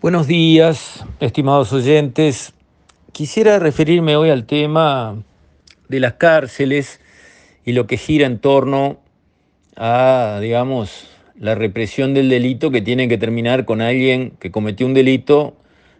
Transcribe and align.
Buenos 0.00 0.28
días, 0.28 1.04
estimados 1.18 1.72
oyentes. 1.72 2.54
Quisiera 3.10 3.58
referirme 3.58 4.14
hoy 4.14 4.30
al 4.30 4.46
tema 4.46 5.24
de 5.88 5.98
las 5.98 6.12
cárceles 6.12 7.00
y 7.64 7.72
lo 7.72 7.88
que 7.88 7.96
gira 7.96 8.24
en 8.24 8.38
torno 8.38 9.00
a, 9.74 10.38
digamos, 10.40 11.10
la 11.34 11.56
represión 11.56 12.14
del 12.14 12.28
delito 12.28 12.70
que 12.70 12.80
tiene 12.80 13.08
que 13.08 13.18
terminar 13.18 13.64
con 13.64 13.80
alguien 13.80 14.36
que 14.38 14.52
cometió 14.52 14.86
un 14.86 14.94
delito 14.94 15.56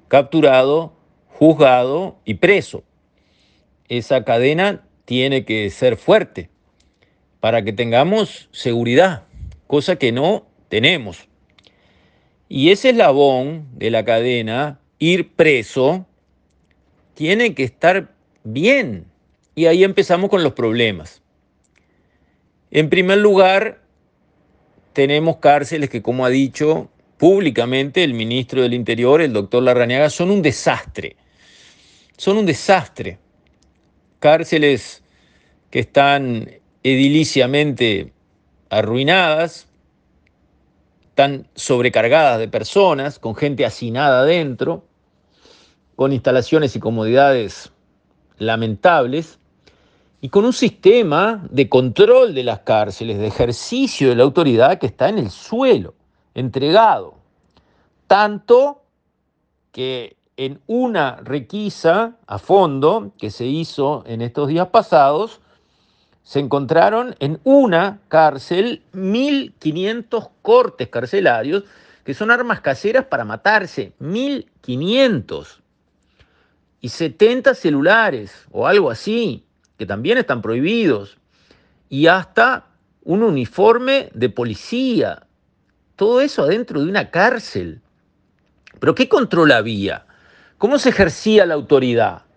capturado, 0.06 0.92
juzgado 1.26 2.18
y 2.24 2.34
preso. 2.34 2.84
Esa 3.88 4.22
cadena 4.22 4.84
tiene 5.06 5.44
que 5.44 5.68
ser 5.70 5.96
fuerte 5.96 6.50
para 7.40 7.64
que 7.64 7.72
tengamos 7.72 8.48
seguridad, 8.52 9.24
cosa 9.66 9.96
que 9.96 10.12
no 10.12 10.46
tenemos. 10.68 11.27
Y 12.48 12.70
ese 12.70 12.90
eslabón 12.90 13.68
de 13.74 13.90
la 13.90 14.04
cadena, 14.04 14.80
ir 14.98 15.32
preso, 15.34 16.06
tiene 17.14 17.54
que 17.54 17.64
estar 17.64 18.14
bien. 18.44 19.06
Y 19.54 19.66
ahí 19.66 19.84
empezamos 19.84 20.30
con 20.30 20.42
los 20.42 20.54
problemas. 20.54 21.20
En 22.70 22.88
primer 22.88 23.18
lugar, 23.18 23.82
tenemos 24.92 25.36
cárceles 25.38 25.90
que, 25.90 26.02
como 26.02 26.24
ha 26.24 26.30
dicho 26.30 26.90
públicamente 27.18 28.04
el 28.04 28.14
ministro 28.14 28.62
del 28.62 28.74
Interior, 28.74 29.20
el 29.20 29.32
doctor 29.32 29.62
Larrañaga, 29.62 30.10
son 30.10 30.30
un 30.30 30.42
desastre. 30.42 31.16
Son 32.16 32.38
un 32.38 32.46
desastre. 32.46 33.18
Cárceles 34.20 35.02
que 35.70 35.80
están 35.80 36.50
ediliciamente 36.82 38.12
arruinadas, 38.70 39.67
están 41.18 41.48
sobrecargadas 41.56 42.38
de 42.38 42.46
personas, 42.46 43.18
con 43.18 43.34
gente 43.34 43.66
hacinada 43.66 44.20
adentro, 44.20 44.84
con 45.96 46.12
instalaciones 46.12 46.76
y 46.76 46.78
comodidades 46.78 47.72
lamentables, 48.36 49.40
y 50.20 50.28
con 50.28 50.44
un 50.44 50.52
sistema 50.52 51.44
de 51.50 51.68
control 51.68 52.36
de 52.36 52.44
las 52.44 52.60
cárceles, 52.60 53.18
de 53.18 53.26
ejercicio 53.26 54.10
de 54.10 54.14
la 54.14 54.22
autoridad 54.22 54.78
que 54.78 54.86
está 54.86 55.08
en 55.08 55.18
el 55.18 55.30
suelo, 55.30 55.96
entregado. 56.34 57.14
Tanto 58.06 58.84
que 59.72 60.18
en 60.36 60.60
una 60.68 61.16
requisa 61.16 62.16
a 62.28 62.38
fondo 62.38 63.10
que 63.18 63.32
se 63.32 63.46
hizo 63.46 64.04
en 64.06 64.22
estos 64.22 64.46
días 64.46 64.68
pasados, 64.68 65.40
se 66.28 66.40
encontraron 66.40 67.16
en 67.20 67.40
una 67.42 68.00
cárcel 68.08 68.82
1.500 68.92 70.28
cortes 70.42 70.88
carcelarios, 70.88 71.64
que 72.04 72.12
son 72.12 72.30
armas 72.30 72.60
caseras 72.60 73.06
para 73.06 73.24
matarse, 73.24 73.94
1.500. 73.98 75.62
Y 76.82 76.90
70 76.90 77.54
celulares 77.54 78.44
o 78.50 78.66
algo 78.66 78.90
así, 78.90 79.46
que 79.78 79.86
también 79.86 80.18
están 80.18 80.42
prohibidos. 80.42 81.16
Y 81.88 82.08
hasta 82.08 82.66
un 83.04 83.22
uniforme 83.22 84.10
de 84.12 84.28
policía. 84.28 85.26
Todo 85.96 86.20
eso 86.20 86.42
adentro 86.42 86.82
de 86.82 86.90
una 86.90 87.10
cárcel. 87.10 87.80
Pero 88.78 88.94
¿qué 88.94 89.08
control 89.08 89.52
había? 89.52 90.04
¿Cómo 90.58 90.78
se 90.78 90.90
ejercía 90.90 91.46
la 91.46 91.54
autoridad? 91.54 92.27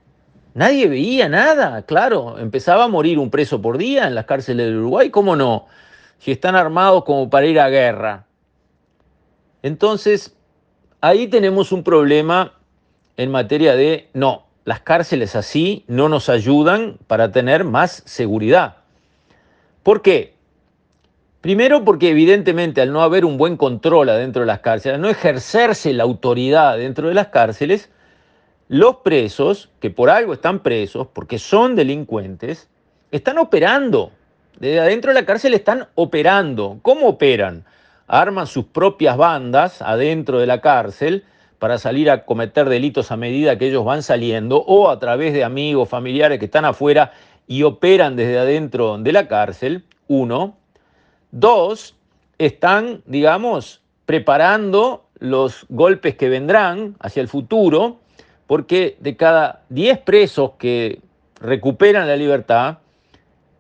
Nadie 0.53 0.87
veía 0.87 1.29
nada, 1.29 1.81
claro. 1.83 2.37
Empezaba 2.37 2.85
a 2.85 2.87
morir 2.87 3.19
un 3.19 3.29
preso 3.29 3.61
por 3.61 3.77
día 3.77 4.07
en 4.07 4.15
las 4.15 4.25
cárceles 4.25 4.65
del 4.65 4.77
Uruguay, 4.77 5.09
¿cómo 5.09 5.35
no? 5.35 5.67
Si 6.19 6.31
están 6.31 6.55
armados 6.55 7.03
como 7.03 7.29
para 7.29 7.45
ir 7.45 7.59
a 7.59 7.69
guerra. 7.69 8.25
Entonces, 9.63 10.35
ahí 10.99 11.27
tenemos 11.27 11.71
un 11.71 11.83
problema 11.83 12.53
en 13.17 13.31
materia 13.31 13.75
de, 13.75 14.09
no, 14.13 14.45
las 14.65 14.81
cárceles 14.81 15.35
así 15.35 15.83
no 15.87 16.09
nos 16.09 16.29
ayudan 16.29 16.97
para 17.07 17.31
tener 17.31 17.63
más 17.63 18.03
seguridad. 18.05 18.77
¿Por 19.83 20.01
qué? 20.01 20.35
Primero 21.41 21.83
porque 21.83 22.09
evidentemente 22.09 22.81
al 22.81 22.93
no 22.93 23.01
haber 23.01 23.25
un 23.25 23.37
buen 23.37 23.57
control 23.57 24.09
adentro 24.09 24.41
de 24.41 24.45
las 24.45 24.59
cárceles, 24.59 24.95
al 24.95 25.01
no 25.01 25.09
ejercerse 25.09 25.91
la 25.93 26.03
autoridad 26.03 26.77
dentro 26.77 27.07
de 27.07 27.15
las 27.15 27.27
cárceles, 27.27 27.89
los 28.71 28.95
presos, 29.03 29.69
que 29.81 29.89
por 29.89 30.09
algo 30.09 30.31
están 30.31 30.59
presos, 30.59 31.05
porque 31.11 31.39
son 31.39 31.75
delincuentes, 31.75 32.69
están 33.11 33.37
operando. 33.37 34.13
Desde 34.61 34.79
adentro 34.79 35.11
de 35.11 35.19
la 35.19 35.25
cárcel 35.25 35.53
están 35.53 35.89
operando. 35.95 36.79
¿Cómo 36.81 37.09
operan? 37.09 37.65
Arman 38.07 38.47
sus 38.47 38.63
propias 38.63 39.17
bandas 39.17 39.81
adentro 39.81 40.39
de 40.39 40.47
la 40.47 40.61
cárcel 40.61 41.25
para 41.59 41.77
salir 41.79 42.09
a 42.09 42.23
cometer 42.23 42.69
delitos 42.69 43.11
a 43.11 43.17
medida 43.17 43.57
que 43.57 43.67
ellos 43.67 43.83
van 43.83 44.03
saliendo 44.03 44.59
o 44.59 44.89
a 44.89 44.99
través 44.99 45.33
de 45.33 45.43
amigos, 45.43 45.89
familiares 45.89 46.39
que 46.39 46.45
están 46.45 46.63
afuera 46.63 47.11
y 47.47 47.63
operan 47.63 48.15
desde 48.15 48.39
adentro 48.39 48.97
de 48.97 49.11
la 49.11 49.27
cárcel. 49.27 49.83
Uno. 50.07 50.55
Dos, 51.31 51.97
están, 52.37 53.01
digamos, 53.05 53.81
preparando 54.05 55.09
los 55.19 55.65
golpes 55.67 56.15
que 56.15 56.29
vendrán 56.29 56.95
hacia 57.01 57.19
el 57.19 57.27
futuro 57.27 58.00
porque 58.51 58.97
de 58.99 59.15
cada 59.15 59.63
10 59.69 59.99
presos 59.99 60.51
que 60.59 60.99
recuperan 61.39 62.05
la 62.05 62.17
libertad, 62.17 62.79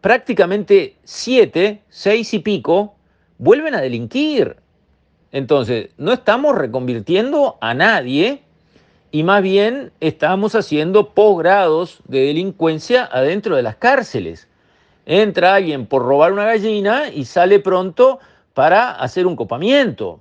prácticamente 0.01 0.97
7, 1.05 1.81
6 1.87 2.33
y 2.33 2.39
pico, 2.39 2.95
vuelven 3.37 3.73
a 3.73 3.79
delinquir. 3.79 4.57
Entonces, 5.31 5.91
no 5.95 6.11
estamos 6.11 6.57
reconvirtiendo 6.57 7.57
a 7.61 7.73
nadie 7.73 8.41
y 9.11 9.23
más 9.23 9.41
bien 9.41 9.93
estamos 10.01 10.55
haciendo 10.55 11.13
posgrados 11.13 12.01
de 12.09 12.25
delincuencia 12.25 13.05
adentro 13.09 13.55
de 13.55 13.63
las 13.63 13.77
cárceles. 13.77 14.49
Entra 15.05 15.55
alguien 15.55 15.85
por 15.85 16.01
robar 16.01 16.33
una 16.33 16.43
gallina 16.43 17.07
y 17.07 17.23
sale 17.23 17.61
pronto 17.61 18.19
para 18.53 18.91
hacer 18.91 19.25
un 19.25 19.37
copamiento. 19.37 20.19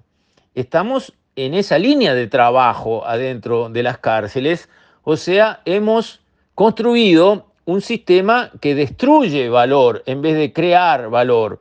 Estamos 0.55 1.13
en 1.47 1.55
esa 1.55 1.79
línea 1.79 2.15
de 2.15 2.27
trabajo 2.27 3.07
adentro 3.07 3.71
de 3.71 3.83
las 3.83 3.99
cárceles, 3.99 4.69
o 5.03 5.17
sea, 5.17 5.61
hemos 5.65 6.21
construido 6.55 7.47
un 7.65 7.81
sistema 7.81 8.51
que 8.61 8.75
destruye 8.75 9.49
valor 9.49 10.03
en 10.07 10.21
vez 10.21 10.37
de 10.37 10.53
crear 10.53 11.09
valor. 11.09 11.61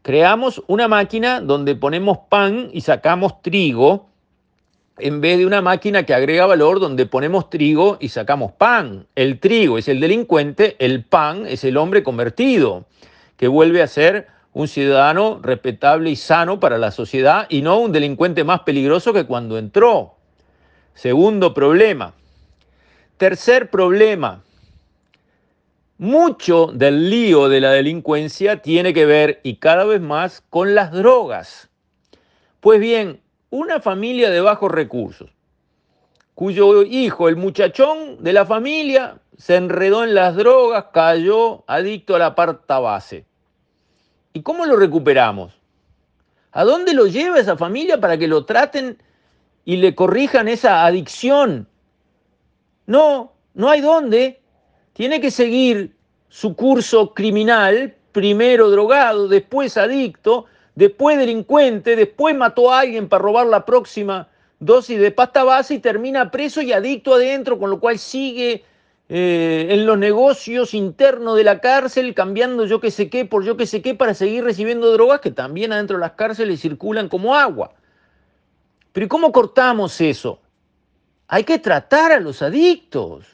Creamos 0.00 0.62
una 0.66 0.88
máquina 0.88 1.40
donde 1.40 1.74
ponemos 1.74 2.18
pan 2.28 2.70
y 2.72 2.80
sacamos 2.80 3.42
trigo, 3.42 4.08
en 4.98 5.20
vez 5.20 5.38
de 5.38 5.46
una 5.46 5.60
máquina 5.60 6.04
que 6.04 6.14
agrega 6.14 6.46
valor 6.46 6.80
donde 6.80 7.06
ponemos 7.06 7.50
trigo 7.50 7.98
y 8.00 8.08
sacamos 8.08 8.52
pan. 8.52 9.06
El 9.14 9.40
trigo 9.40 9.78
es 9.78 9.88
el 9.88 10.00
delincuente, 10.00 10.76
el 10.78 11.04
pan 11.04 11.46
es 11.46 11.64
el 11.64 11.76
hombre 11.76 12.02
convertido, 12.02 12.86
que 13.36 13.48
vuelve 13.48 13.82
a 13.82 13.86
ser 13.86 14.28
un 14.54 14.68
ciudadano 14.68 15.40
respetable 15.42 16.10
y 16.10 16.16
sano 16.16 16.60
para 16.60 16.78
la 16.78 16.90
sociedad 16.90 17.46
y 17.48 17.62
no 17.62 17.78
un 17.78 17.92
delincuente 17.92 18.44
más 18.44 18.60
peligroso 18.60 19.12
que 19.12 19.24
cuando 19.24 19.58
entró. 19.58 20.14
Segundo 20.94 21.54
problema. 21.54 22.12
Tercer 23.16 23.70
problema. 23.70 24.42
Mucho 25.96 26.66
del 26.66 27.08
lío 27.08 27.48
de 27.48 27.60
la 27.60 27.70
delincuencia 27.70 28.60
tiene 28.60 28.92
que 28.92 29.06
ver, 29.06 29.40
y 29.44 29.56
cada 29.56 29.84
vez 29.84 30.00
más, 30.00 30.42
con 30.50 30.74
las 30.74 30.90
drogas. 30.90 31.70
Pues 32.60 32.80
bien, 32.80 33.20
una 33.50 33.80
familia 33.80 34.30
de 34.30 34.40
bajos 34.40 34.70
recursos, 34.70 35.30
cuyo 36.34 36.82
hijo, 36.82 37.28
el 37.28 37.36
muchachón 37.36 38.22
de 38.22 38.32
la 38.32 38.44
familia, 38.44 39.18
se 39.38 39.56
enredó 39.56 40.02
en 40.02 40.14
las 40.14 40.34
drogas, 40.34 40.86
cayó 40.92 41.62
adicto 41.68 42.16
a 42.16 42.18
la 42.18 42.34
parta 42.34 42.80
base 42.80 43.24
¿Y 44.32 44.42
cómo 44.42 44.64
lo 44.64 44.76
recuperamos? 44.76 45.52
¿A 46.52 46.64
dónde 46.64 46.94
lo 46.94 47.06
lleva 47.06 47.38
esa 47.38 47.56
familia 47.56 48.00
para 48.00 48.18
que 48.18 48.28
lo 48.28 48.44
traten 48.44 48.98
y 49.64 49.76
le 49.76 49.94
corrijan 49.94 50.48
esa 50.48 50.84
adicción? 50.84 51.66
No, 52.86 53.32
no 53.54 53.68
hay 53.68 53.80
dónde. 53.80 54.40
Tiene 54.92 55.20
que 55.20 55.30
seguir 55.30 55.94
su 56.28 56.56
curso 56.56 57.14
criminal, 57.14 57.94
primero 58.12 58.70
drogado, 58.70 59.28
después 59.28 59.76
adicto, 59.76 60.46
después 60.74 61.18
delincuente, 61.18 61.96
después 61.96 62.36
mató 62.36 62.72
a 62.72 62.80
alguien 62.80 63.08
para 63.08 63.22
robar 63.22 63.46
la 63.46 63.64
próxima 63.64 64.28
dosis 64.58 64.98
de 65.00 65.10
pasta 65.10 65.44
base 65.44 65.74
y 65.74 65.78
termina 65.78 66.30
preso 66.30 66.62
y 66.62 66.72
adicto 66.72 67.14
adentro, 67.14 67.58
con 67.58 67.70
lo 67.70 67.80
cual 67.80 67.98
sigue 67.98 68.64
eh, 69.14 69.66
en 69.68 69.84
los 69.84 69.98
negocios 69.98 70.72
internos 70.72 71.36
de 71.36 71.44
la 71.44 71.60
cárcel, 71.60 72.14
cambiando 72.14 72.64
yo 72.64 72.80
qué 72.80 72.90
sé 72.90 73.10
qué 73.10 73.26
por 73.26 73.44
yo 73.44 73.58
qué 73.58 73.66
sé 73.66 73.82
qué 73.82 73.94
para 73.94 74.14
seguir 74.14 74.42
recibiendo 74.42 74.90
drogas 74.90 75.20
que 75.20 75.30
también 75.30 75.70
adentro 75.70 75.98
de 75.98 76.00
las 76.00 76.12
cárceles 76.12 76.62
circulan 76.62 77.10
como 77.10 77.34
agua. 77.34 77.72
Pero 78.90 79.04
¿y 79.04 79.08
cómo 79.10 79.30
cortamos 79.30 80.00
eso? 80.00 80.40
Hay 81.28 81.44
que 81.44 81.58
tratar 81.58 82.10
a 82.12 82.20
los 82.20 82.40
adictos. 82.40 83.26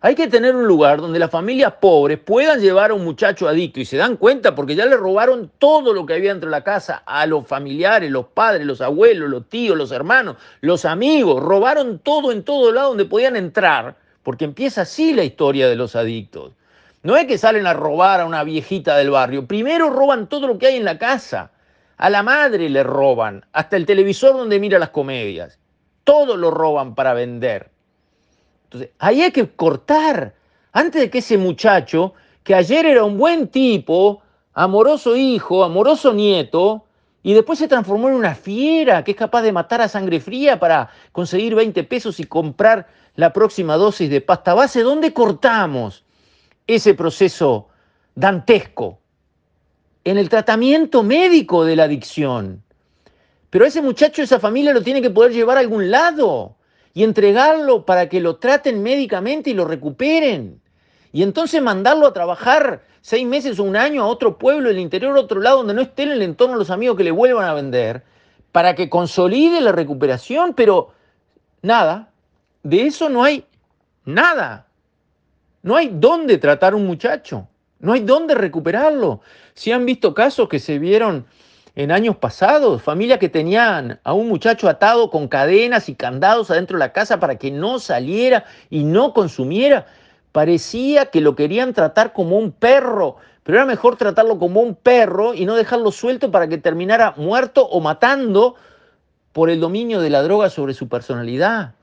Hay 0.00 0.14
que 0.14 0.28
tener 0.28 0.54
un 0.54 0.68
lugar 0.68 1.00
donde 1.00 1.18
las 1.18 1.32
familias 1.32 1.72
pobres 1.80 2.20
puedan 2.20 2.60
llevar 2.60 2.92
a 2.92 2.94
un 2.94 3.02
muchacho 3.02 3.48
adicto 3.48 3.80
y 3.80 3.84
se 3.84 3.96
dan 3.96 4.18
cuenta 4.18 4.54
porque 4.54 4.76
ya 4.76 4.86
le 4.86 4.96
robaron 4.96 5.50
todo 5.58 5.92
lo 5.92 6.06
que 6.06 6.14
había 6.14 6.30
dentro 6.30 6.48
de 6.48 6.56
la 6.56 6.62
casa 6.62 7.02
a 7.04 7.26
los 7.26 7.44
familiares, 7.44 8.08
los 8.08 8.26
padres, 8.26 8.64
los 8.64 8.80
abuelos, 8.80 9.28
los 9.28 9.48
tíos, 9.48 9.76
los 9.76 9.90
hermanos, 9.90 10.36
los 10.60 10.84
amigos, 10.84 11.42
robaron 11.42 11.98
todo 11.98 12.30
en 12.30 12.44
todo 12.44 12.70
lado 12.70 12.90
donde 12.90 13.04
podían 13.04 13.34
entrar, 13.34 13.96
porque 14.28 14.44
empieza 14.44 14.82
así 14.82 15.14
la 15.14 15.24
historia 15.24 15.70
de 15.70 15.74
los 15.74 15.96
adictos. 15.96 16.52
No 17.02 17.16
es 17.16 17.26
que 17.26 17.38
salen 17.38 17.66
a 17.66 17.72
robar 17.72 18.20
a 18.20 18.26
una 18.26 18.44
viejita 18.44 18.94
del 18.94 19.08
barrio, 19.08 19.46
primero 19.46 19.88
roban 19.88 20.28
todo 20.28 20.46
lo 20.46 20.58
que 20.58 20.66
hay 20.66 20.76
en 20.76 20.84
la 20.84 20.98
casa. 20.98 21.50
A 21.96 22.10
la 22.10 22.22
madre 22.22 22.68
le 22.68 22.82
roban, 22.82 23.46
hasta 23.54 23.76
el 23.76 23.86
televisor 23.86 24.36
donde 24.36 24.60
mira 24.60 24.78
las 24.78 24.90
comedias. 24.90 25.58
Todo 26.04 26.36
lo 26.36 26.50
roban 26.50 26.94
para 26.94 27.14
vender. 27.14 27.70
Entonces, 28.64 28.90
ahí 28.98 29.22
hay 29.22 29.30
que 29.30 29.48
cortar. 29.48 30.34
Antes 30.74 31.00
de 31.00 31.08
que 31.08 31.20
ese 31.20 31.38
muchacho, 31.38 32.12
que 32.44 32.54
ayer 32.54 32.84
era 32.84 33.04
un 33.04 33.16
buen 33.16 33.48
tipo, 33.48 34.20
amoroso 34.52 35.16
hijo, 35.16 35.64
amoroso 35.64 36.12
nieto, 36.12 36.84
y 37.22 37.32
después 37.32 37.58
se 37.58 37.66
transformó 37.66 38.10
en 38.10 38.14
una 38.14 38.34
fiera 38.34 39.02
que 39.04 39.12
es 39.12 39.16
capaz 39.16 39.40
de 39.40 39.52
matar 39.52 39.80
a 39.80 39.88
sangre 39.88 40.20
fría 40.20 40.60
para 40.60 40.90
conseguir 41.12 41.54
20 41.54 41.82
pesos 41.84 42.20
y 42.20 42.24
comprar 42.24 42.88
la 43.18 43.32
próxima 43.32 43.76
dosis 43.76 44.08
de 44.08 44.20
pasta 44.20 44.54
base, 44.54 44.84
¿dónde 44.84 45.12
cortamos 45.12 46.04
ese 46.68 46.94
proceso 46.94 47.66
dantesco? 48.14 49.00
En 50.04 50.18
el 50.18 50.28
tratamiento 50.28 51.02
médico 51.02 51.64
de 51.64 51.74
la 51.74 51.84
adicción. 51.84 52.62
Pero 53.50 53.64
ese 53.64 53.82
muchacho, 53.82 54.22
esa 54.22 54.38
familia 54.38 54.72
lo 54.72 54.84
tiene 54.84 55.02
que 55.02 55.10
poder 55.10 55.32
llevar 55.32 55.56
a 55.56 55.60
algún 55.60 55.90
lado 55.90 56.54
y 56.94 57.02
entregarlo 57.02 57.84
para 57.84 58.08
que 58.08 58.20
lo 58.20 58.36
traten 58.36 58.84
médicamente 58.84 59.50
y 59.50 59.54
lo 59.54 59.64
recuperen. 59.64 60.60
Y 61.10 61.24
entonces 61.24 61.60
mandarlo 61.60 62.06
a 62.06 62.12
trabajar 62.12 62.84
seis 63.00 63.26
meses 63.26 63.58
o 63.58 63.64
un 63.64 63.74
año 63.74 64.04
a 64.04 64.06
otro 64.06 64.38
pueblo 64.38 64.68
del 64.68 64.78
interior, 64.78 65.16
a 65.18 65.22
otro 65.22 65.40
lado, 65.40 65.56
donde 65.58 65.74
no 65.74 65.82
esté 65.82 66.04
en 66.04 66.12
el 66.12 66.22
entorno 66.22 66.54
de 66.54 66.60
los 66.60 66.70
amigos 66.70 66.96
que 66.96 67.02
le 67.02 67.10
vuelvan 67.10 67.48
a 67.48 67.54
vender, 67.54 68.04
para 68.52 68.76
que 68.76 68.88
consolide 68.88 69.60
la 69.60 69.72
recuperación, 69.72 70.54
pero 70.54 70.92
nada, 71.62 72.12
de 72.62 72.86
eso 72.86 73.08
no 73.08 73.22
hay 73.22 73.44
nada. 74.04 74.66
No 75.62 75.76
hay 75.76 75.90
dónde 75.92 76.38
tratar 76.38 76.74
un 76.74 76.86
muchacho, 76.86 77.48
no 77.80 77.92
hay 77.92 78.00
dónde 78.00 78.34
recuperarlo. 78.34 79.20
Si 79.54 79.72
han 79.72 79.84
visto 79.84 80.14
casos 80.14 80.48
que 80.48 80.60
se 80.60 80.78
vieron 80.78 81.26
en 81.74 81.90
años 81.92 82.16
pasados, 82.16 82.82
familias 82.82 83.18
que 83.18 83.28
tenían 83.28 84.00
a 84.02 84.12
un 84.12 84.28
muchacho 84.28 84.68
atado 84.68 85.10
con 85.10 85.28
cadenas 85.28 85.88
y 85.88 85.94
candados 85.94 86.50
adentro 86.50 86.76
de 86.76 86.84
la 86.84 86.92
casa 86.92 87.20
para 87.20 87.36
que 87.36 87.50
no 87.50 87.78
saliera 87.80 88.44
y 88.70 88.84
no 88.84 89.12
consumiera. 89.12 89.86
Parecía 90.32 91.06
que 91.06 91.20
lo 91.20 91.34
querían 91.34 91.72
tratar 91.72 92.12
como 92.12 92.38
un 92.38 92.52
perro, 92.52 93.16
pero 93.42 93.58
era 93.58 93.66
mejor 93.66 93.96
tratarlo 93.96 94.38
como 94.38 94.60
un 94.60 94.74
perro 94.74 95.34
y 95.34 95.44
no 95.44 95.54
dejarlo 95.54 95.90
suelto 95.90 96.30
para 96.30 96.48
que 96.48 96.58
terminara 96.58 97.14
muerto 97.16 97.66
o 97.66 97.80
matando 97.80 98.54
por 99.32 99.50
el 99.50 99.60
dominio 99.60 100.00
de 100.00 100.10
la 100.10 100.22
droga 100.22 100.50
sobre 100.50 100.74
su 100.74 100.88
personalidad. 100.88 101.74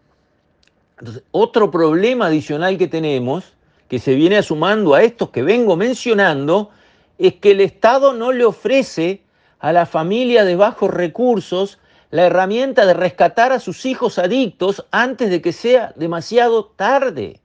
Entonces, 1.00 1.24
otro 1.31 1.71
problema 1.71 2.27
adicional 2.27 2.77
que 2.77 2.88
tenemos, 2.88 3.53
que 3.89 4.00
se 4.00 4.15
viene 4.15 4.42
sumando 4.42 4.94
a 4.94 5.03
estos 5.03 5.30
que 5.30 5.44
vengo 5.44 5.75
mencionando, 5.75 6.71
es 7.18 7.36
que 7.36 7.51
el 7.51 7.62
Estado 7.62 8.13
no 8.13 8.31
le 8.31 8.45
ofrece 8.45 9.21
a 9.59 9.71
la 9.71 9.86
familia 9.86 10.44
de 10.45 10.56
bajos 10.56 10.92
recursos 10.92 11.80
la 12.12 12.27
herramienta 12.27 12.86
de 12.86 12.94
rescatar 12.94 13.51
a 13.51 13.59
sus 13.59 13.86
hijos 13.86 14.19
adictos 14.19 14.86
antes 14.92 15.30
de 15.30 15.42
que 15.42 15.51
sea 15.51 15.94
demasiado 15.95 16.65
tarde. 16.65 17.41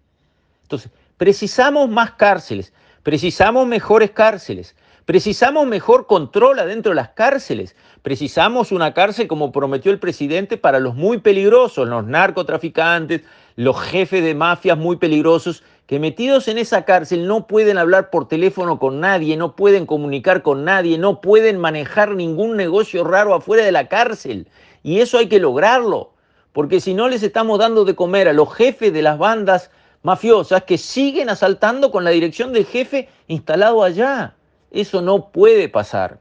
Entonces, 0.62 0.91
precisamos 1.17 1.88
más 1.88 2.12
cárceles, 2.12 2.73
precisamos 3.03 3.67
mejores 3.67 4.11
cárceles, 4.12 4.76
precisamos 5.10 5.66
mejor 5.66 6.06
control 6.06 6.60
adentro 6.60 6.90
de 6.90 6.94
las 6.94 7.08
cárceles, 7.08 7.74
precisamos 8.00 8.70
una 8.70 8.94
cárcel 8.94 9.26
como 9.26 9.50
prometió 9.50 9.90
el 9.90 9.98
presidente 9.98 10.56
para 10.56 10.78
los 10.78 10.94
muy 10.94 11.18
peligrosos, 11.18 11.88
los 11.88 12.06
narcotraficantes, 12.06 13.22
los 13.56 13.76
jefes 13.80 14.22
de 14.22 14.36
mafias 14.36 14.78
muy 14.78 14.98
peligrosos 14.98 15.64
que 15.88 15.98
metidos 15.98 16.46
en 16.46 16.58
esa 16.58 16.84
cárcel 16.84 17.26
no 17.26 17.48
pueden 17.48 17.76
hablar 17.76 18.10
por 18.10 18.28
teléfono 18.28 18.78
con 18.78 19.00
nadie, 19.00 19.36
no 19.36 19.56
pueden 19.56 19.84
comunicar 19.84 20.42
con 20.42 20.64
nadie, 20.64 20.96
no 20.96 21.20
pueden 21.20 21.58
manejar 21.58 22.14
ningún 22.14 22.56
negocio 22.56 23.02
raro 23.02 23.34
afuera 23.34 23.64
de 23.64 23.72
la 23.72 23.88
cárcel. 23.88 24.46
Y 24.84 25.00
eso 25.00 25.18
hay 25.18 25.26
que 25.26 25.40
lograrlo, 25.40 26.12
porque 26.52 26.78
si 26.80 26.94
no 26.94 27.08
les 27.08 27.24
estamos 27.24 27.58
dando 27.58 27.84
de 27.84 27.96
comer 27.96 28.28
a 28.28 28.32
los 28.32 28.54
jefes 28.54 28.92
de 28.92 29.02
las 29.02 29.18
bandas 29.18 29.72
mafiosas 30.04 30.62
que 30.62 30.78
siguen 30.78 31.30
asaltando 31.30 31.90
con 31.90 32.04
la 32.04 32.10
dirección 32.10 32.52
del 32.52 32.64
jefe 32.64 33.08
instalado 33.26 33.82
allá. 33.82 34.36
Eso 34.70 35.02
no 35.02 35.31
puede 35.31 35.69
pasar. 35.69 36.19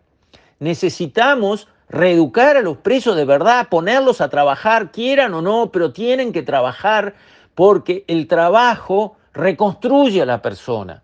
Necesitamos 0.59 1.67
reeducar 1.89 2.57
a 2.57 2.61
los 2.61 2.77
presos 2.77 3.15
de 3.15 3.25
verdad, 3.25 3.69
ponerlos 3.69 4.21
a 4.21 4.29
trabajar, 4.29 4.91
quieran 4.91 5.33
o 5.33 5.41
no, 5.41 5.71
pero 5.71 5.91
tienen 5.91 6.31
que 6.31 6.43
trabajar 6.43 7.15
porque 7.55 8.05
el 8.07 8.27
trabajo 8.27 9.15
reconstruye 9.33 10.21
a 10.21 10.25
la 10.25 10.41
persona. 10.41 11.03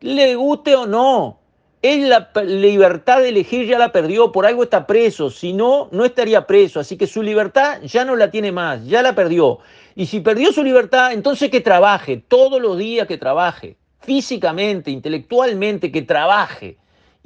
Le 0.00 0.34
guste 0.34 0.76
o 0.76 0.86
no, 0.86 1.38
él 1.82 2.08
la 2.08 2.30
libertad 2.44 3.20
de 3.20 3.28
elegir 3.28 3.66
ya 3.66 3.78
la 3.78 3.92
perdió, 3.92 4.32
por 4.32 4.46
algo 4.46 4.62
está 4.62 4.86
preso, 4.86 5.30
si 5.30 5.52
no, 5.52 5.88
no 5.92 6.04
estaría 6.04 6.46
preso, 6.46 6.80
así 6.80 6.96
que 6.96 7.06
su 7.06 7.22
libertad 7.22 7.80
ya 7.82 8.04
no 8.04 8.16
la 8.16 8.30
tiene 8.30 8.52
más, 8.52 8.84
ya 8.86 9.02
la 9.02 9.14
perdió. 9.14 9.60
Y 9.94 10.06
si 10.06 10.20
perdió 10.20 10.52
su 10.52 10.64
libertad, 10.64 11.12
entonces 11.12 11.50
que 11.50 11.60
trabaje, 11.60 12.22
todos 12.28 12.60
los 12.60 12.76
días 12.76 13.06
que 13.06 13.18
trabaje, 13.18 13.76
físicamente, 14.00 14.90
intelectualmente, 14.90 15.92
que 15.92 16.02
trabaje. 16.02 16.76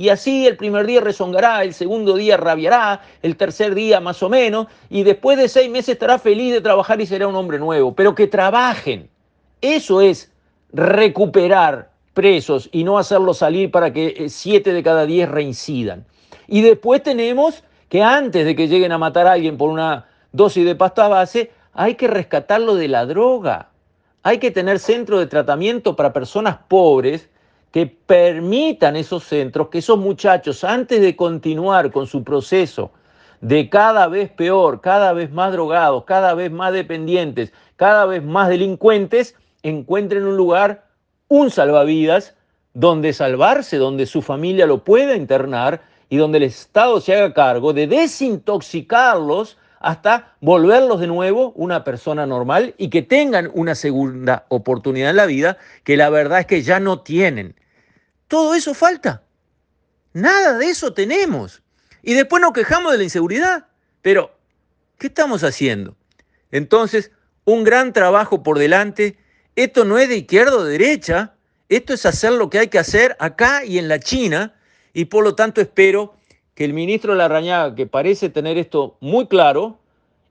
Y 0.01 0.09
así 0.09 0.47
el 0.47 0.57
primer 0.57 0.87
día 0.87 1.03
rezongará, 1.03 1.63
el 1.63 1.75
segundo 1.75 2.17
día 2.17 2.39
rabiará, 2.39 3.03
el 3.21 3.37
tercer 3.37 3.75
día 3.75 4.01
más 4.01 4.23
o 4.23 4.31
menos, 4.31 4.67
y 4.89 5.03
después 5.03 5.37
de 5.37 5.47
seis 5.47 5.71
meses 5.71 5.91
estará 5.91 6.19
feliz 6.19 6.55
de 6.55 6.63
trabajar 6.63 6.99
y 7.03 7.07
será 7.07 7.29
un 7.29 7.35
hombre 7.35 7.59
nuevo. 7.59 7.95
Pero 7.95 8.15
que 8.15 8.27
trabajen. 8.27 9.11
Eso 9.61 10.01
es 10.01 10.33
recuperar 10.73 11.91
presos 12.15 12.71
y 12.73 12.83
no 12.83 12.97
hacerlos 12.97 13.37
salir 13.37 13.71
para 13.71 13.93
que 13.93 14.15
eh, 14.17 14.31
siete 14.31 14.73
de 14.73 14.83
cada 14.83 15.05
diez 15.05 15.29
reincidan. 15.29 16.07
Y 16.49 16.63
después 16.63 17.03
tenemos 17.03 17.63
que 17.91 18.03
antes 18.03 18.47
de 18.47 18.57
que 18.57 18.69
lleguen 18.69 18.93
a 18.93 18.99
matar 18.99 19.27
a 19.27 19.33
alguien 19.33 19.59
por 19.59 19.69
una 19.69 20.07
dosis 20.33 20.65
de 20.65 20.77
pasta 20.77 21.09
base, 21.09 21.51
hay 21.75 21.97
que 21.97 22.09
rescatarlo 22.09 22.75
de 22.75 22.89
la 22.89 23.05
droga. 23.05 23.69
Hay 24.23 24.39
que 24.39 24.51
tener 24.51 24.79
centros 24.79 25.21
de 25.21 25.27
tratamiento 25.27 25.95
para 25.95 26.15
personas 26.15 26.57
pobres 26.69 27.29
que 27.73 27.87
permitan 27.87 28.97
esos 28.97 29.25
centros 29.25 29.69
que 29.69 29.79
esos 29.79 29.99
muchachos, 29.99 30.65
antes 30.65 31.01
de 31.01 31.15
continuar 31.15 31.91
con 31.93 32.07
su 32.07 32.25
proceso 32.25 32.91
de 33.41 33.71
cada 33.71 34.07
vez 34.09 34.31
peor, 34.31 34.81
cada 34.81 35.13
vez 35.13 35.31
más 35.31 35.53
drogados, 35.53 36.05
cada 36.05 36.35
vez 36.35 36.51
más 36.51 36.73
dependientes, 36.73 37.53
cada 37.77 38.05
vez 38.07 38.23
más 38.23 38.49
delincuentes, 38.49 39.35
encuentren 39.63 40.27
un 40.27 40.37
lugar, 40.37 40.85
un 41.29 41.51
salvavidas, 41.51 42.35
donde 42.75 43.13
salvarse, 43.13 43.79
donde 43.79 44.07
su 44.07 44.23
familia 44.23 44.67
lo 44.67 44.85
pueda 44.85 45.17
internar 45.17 45.83
y 46.09 46.17
donde 46.17 46.39
el 46.39 46.45
Estado 46.45 47.01
se 47.01 47.15
haga 47.15 47.35
cargo 47.35 47.73
de 47.73 47.87
desintoxicarlos 47.87 49.57
hasta 49.81 50.37
volverlos 50.41 51.01
de 51.01 51.09
nuevo 51.09 51.53
una 51.57 51.83
persona 51.83 52.27
normal 52.27 52.75
y 52.79 52.91
que 52.91 53.03
tengan 53.03 53.51
una 53.55 53.75
segunda 53.75 54.47
oportunidad 54.49 55.11
en 55.11 55.17
la 55.17 55.27
vida 55.27 55.59
que 55.83 55.97
la 55.97 56.11
verdad 56.11 56.41
es 56.41 56.47
que 56.47 56.63
ya 56.63 56.79
no 56.79 57.01
tienen. 57.01 57.57
Todo 58.29 58.55
eso 58.55 58.75
falta. 58.75 59.25
Nada 60.13 60.57
de 60.59 60.67
eso 60.67 60.93
tenemos. 60.93 61.63
Y 62.03 62.15
después 62.15 62.41
nos 62.41 62.53
quejamos 62.53 62.93
de 62.93 62.99
la 62.99 63.05
inseguridad. 63.05 63.67
Pero, 64.03 64.37
¿qué 64.99 65.09
estamos 65.09 65.43
haciendo? 65.43 65.97
Entonces, 66.51 67.11
un 67.45 67.65
gran 67.65 67.93
trabajo 67.93 68.43
por 68.43 68.59
delante 68.59 69.19
esto 69.57 69.85
no 69.85 69.99
es 69.99 70.09
de 70.09 70.17
izquierda 70.17 70.57
o 70.57 70.65
de 70.65 70.79
derecha, 70.79 71.35
esto 71.69 71.93
es 71.93 72.07
hacer 72.07 72.33
lo 72.33 72.51
que 72.51 72.59
hay 72.59 72.69
que 72.69 72.79
hacer 72.79 73.17
acá 73.19 73.65
y 73.65 73.79
en 73.79 73.89
la 73.89 73.99
China, 73.99 74.55
y 74.93 75.07
por 75.07 75.25
lo 75.25 75.35
tanto 75.35 75.61
espero 75.61 76.15
que 76.61 76.67
el 76.67 76.75
ministro 76.75 77.15
Larrañaga, 77.15 77.75
que 77.75 77.87
parece 77.87 78.29
tener 78.29 78.59
esto 78.59 78.95
muy 79.01 79.29
claro 79.29 79.79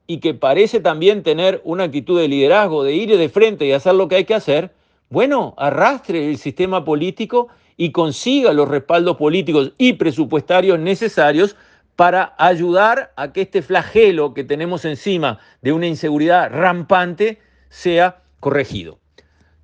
y 0.05 0.19
que 0.19 0.36
parece 0.36 0.79
también 0.79 1.24
tener 1.24 1.59
una 1.63 1.86
actitud 1.86 2.21
de 2.21 2.27
liderazgo, 2.27 2.83
de 2.83 2.93
ir 2.93 3.17
de 3.17 3.29
frente 3.29 3.65
y 3.65 3.71
hacer 3.71 3.95
lo 3.95 4.07
que 4.07 4.17
hay 4.17 4.25
que 4.25 4.36
hacer, 4.36 4.71
bueno, 5.09 5.55
arrastre 5.57 6.29
el 6.29 6.38
sistema 6.38 6.86
político 6.86 7.48
y 7.77 7.91
consiga 7.91 8.53
los 8.53 8.67
respaldos 8.67 9.17
políticos 9.17 9.74
y 9.79 9.93
presupuestarios 9.93 10.77
necesarios 10.77 11.55
para 11.95 12.36
ayudar 12.38 13.12
a 13.15 13.33
que 13.33 13.41
este 13.41 13.63
flagelo 13.63 14.36
que 14.36 14.43
tenemos 14.43 14.86
encima 14.86 15.39
de 15.63 15.71
una 15.71 15.88
inseguridad 15.88 16.51
rampante 16.51 17.39
sea 17.69 18.21
corregido. 18.39 19.00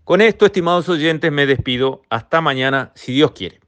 Con 0.04 0.20
esto, 0.20 0.48
estimados 0.48 0.90
oyentes, 0.90 1.32
me 1.32 1.46
despido. 1.46 2.02
Hasta 2.10 2.42
mañana, 2.42 2.92
si 2.96 3.14
Dios 3.14 3.34
quiere. 3.34 3.60